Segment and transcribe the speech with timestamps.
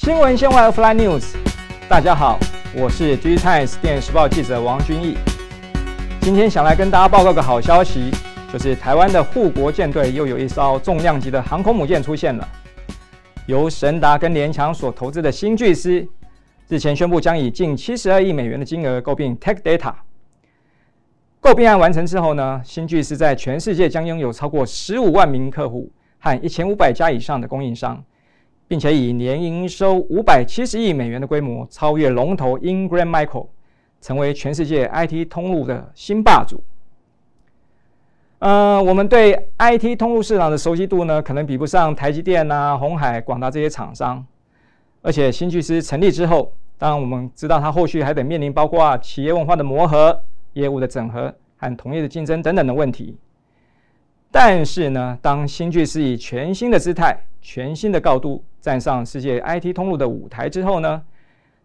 [0.00, 1.34] 新闻线外 Fly News，
[1.88, 2.38] 大家好，
[2.72, 5.18] 我是 G Times 电视报记者王君毅。
[6.20, 8.12] 今天想来跟大家报告个好消息，
[8.52, 12.48] 就是台湾的护国舰队又有一艘重量级的航空母舰出现了。
[13.46, 16.06] 由神达跟联强所投资的新巨狮，
[16.68, 19.92] 日前宣布将以近七十二亿美元的金额购并 Tech Data。
[21.40, 25.90] 购并案完成之后呢，新巨狮在全世界将拥有超过十五万名客户
[26.20, 28.00] 和一千五百家以上的供应商。
[28.68, 33.46] 并且以年营收五百七十亿美元的规模超越龙头 Ingram Micro，
[34.00, 36.62] 成为全世界 IT 通路的新霸主。
[38.40, 44.24] 呃，我们对 IT 通路市场的熟悉度呢，可能比不上台积电啊、红海、广达这些厂商。
[45.02, 50.22] 而且新巨师成立之后，当然我们知道它后续还得面临包括企业文化的磨合、
[50.52, 53.16] 业务的整合和同业的竞争等等的问题。
[54.30, 61.02] 但是呢，当新巨师以全新的姿态、全新的高度站上世界 IT 通路的舞台之后呢，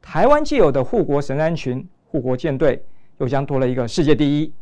[0.00, 2.82] 台湾既有的护国神山群、护国舰队
[3.18, 4.52] 又将多了一个世界第一，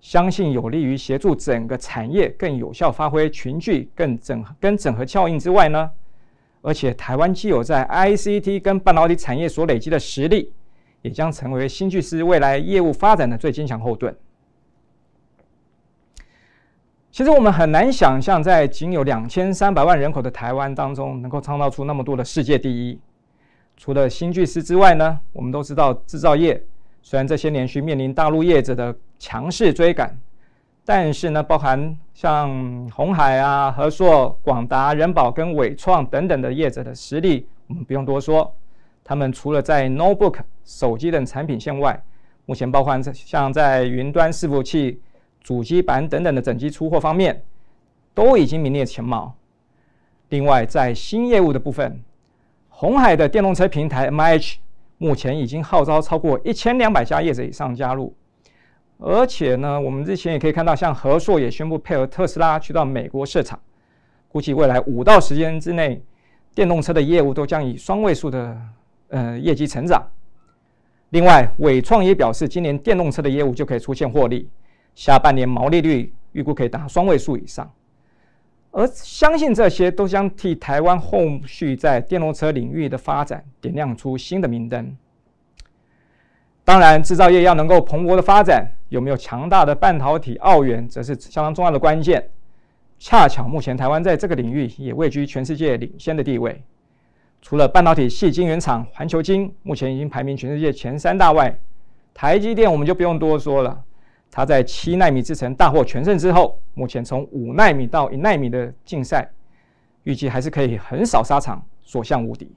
[0.00, 5.90] 相信有利于协助整个产业更有效发挥群聚、更整跟整合效应之外呢，
[6.60, 10.52] 而且台湾既有在 ICT 跟半导体产业所累积的实力，
[11.02, 14.14] 也将成为新巨思未来业务发展的最坚强后盾。
[17.16, 23.00] 其实我们很难想象，在仅有两千三百万人口的台湾当中，能够创造出那么多的世界第一。
[23.74, 26.62] 除了新巨师之外呢，我们都知道制造业
[27.00, 30.14] 虽然这些年需面临大陆业者的强势追赶，
[30.84, 38.54] 但是呢，包含像红海啊、和硕、广达、人保跟伟创等等的业者的实力，我们不用多说。
[39.02, 41.98] 他们除了在 notebook、手机等产品线外，
[42.44, 45.00] 目前包含像在云端伺服器。
[45.46, 47.40] 主机板等等的整机出货方面，
[48.12, 49.32] 都已经名列前茅。
[50.30, 52.02] 另外，在新业务的部分，
[52.68, 54.56] 红海的电动车平台 MIH
[54.98, 58.12] 目前已经号召超过一千两百家业者以上加入。
[58.98, 63.56] 而且呢，我们之前也可以看到，像和硕也宣布配合特斯拉去到美国设厂，
[64.26, 66.02] 估计未来五到十年之内，
[66.56, 68.60] 电动车的业务都将以双位数的
[69.10, 70.04] 呃业绩成长。
[71.10, 74.48] 另外，伟创也表示，今年电动车的业务就可以出现获利。
[74.96, 77.70] 下半年毛利率预估可以达双位数以上，
[78.70, 84.96] 而相信这些都将替台湾后续在电动车领域的发展点亮出新的明灯。
[86.64, 92.30] 当然，制造业要能够蓬勃的发展，有没有强大的半导体澳元，则是相当重要的关键。
[92.98, 96.62] 恰巧目前台湾在这个领域也位居全世界领先的地位。
[97.42, 101.56] 除了半导体细晶圆厂环球晶目前已经排名全世界前三大外，
[102.14, 103.84] 台积电我们就不用多说了。
[104.36, 109.26] 它在七纳米制程大获全胜之后，目前从五纳米到一纳米的竞赛，
[110.02, 112.54] 预计还是可以横扫沙场，所向无敌。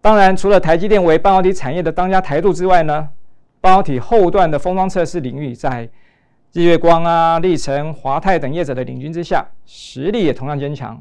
[0.00, 3.08] 当然，除了台积电为半导体产业的当家台柱之外呢，
[3.60, 5.88] 半导体后段的封装测试领域，在
[6.52, 11.00] 日月光啊、立成、华泰等业者的领军之下，实力也同样坚强。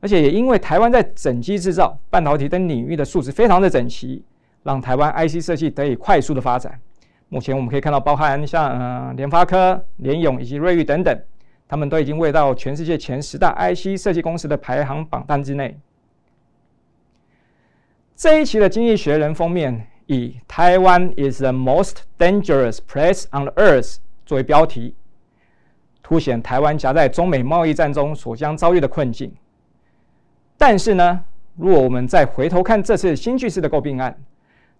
[0.00, 4.22] 而且也因为台湾在整机制造、半导体等领域的素质非常的整齐，
[4.64, 6.78] 让台湾 IC 设计得以快速的发展。
[7.32, 11.18] 目前我们可以看到，包含像呃联发科、联咏以及瑞昱等等，
[11.66, 15.80] 他们都已经位到全世界前十大 IC 设计公司的排行榜单之内。
[18.14, 24.94] 这一期的《经济学人》封面以 “Taiwan is the most dangerous place on the earth” 作为标题，
[26.02, 29.32] 凸显台湾夹在中美贸易战中所将遭遇的困境。
[30.58, 31.24] 但是呢，
[31.56, 34.14] 如果我们再回头看这次新巨势的购并案，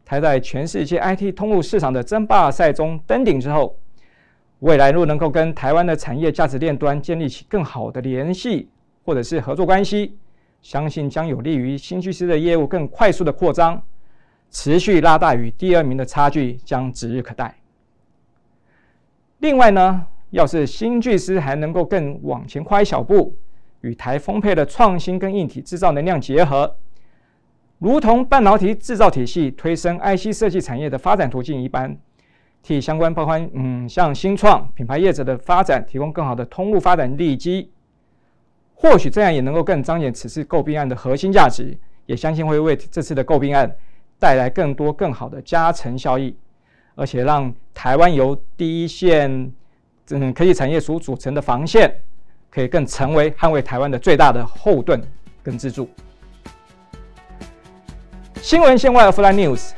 [0.04, 3.76] 台在全世界 IT 通路市场的争霸赛中登顶之后，
[4.60, 8.68] 未来若能够跟台湾的产业价值链端建立起更好的联系
[9.04, 10.16] 或者是合作关系，
[10.60, 13.82] 相信将有利于新巨师的业务更快速的扩张，
[14.50, 17.56] 持续拉大与第二名的差距将指日可待。
[19.38, 23.34] 另外呢，要是新巨师还能够更往前跨一小步，
[23.80, 26.76] 与台丰沛的创新跟硬体制造能量结合。
[27.82, 31.96] 如同半导体制造体系推升 IC 设计产业的发展途径一般，
[32.62, 37.72] 替相关包括嗯像新创品牌业者的发展提供更好的通路发展利基，
[38.76, 41.76] 或许这样也能够更彰显此次购并案的核心价值，
[42.06, 43.74] 也相信会为这次的购并案
[44.20, 46.36] 带来更多更好的加成效益，
[46.94, 49.52] 而且让台湾由第一线
[50.10, 51.92] 嗯科技产业所组成的防线，
[52.48, 55.02] 可以更成为捍卫台湾的最大的后盾
[55.42, 55.88] 跟支柱。
[58.42, 59.70] 新闻线外 Fly News，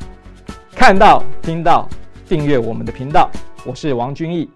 [0.75, 1.87] 看到、听到，
[2.26, 3.31] 订阅我们的频道。
[3.62, 4.49] 我是王君毅。